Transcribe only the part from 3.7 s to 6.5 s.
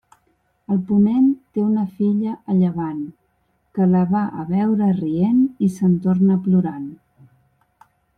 que la va a veure rient i se'n torna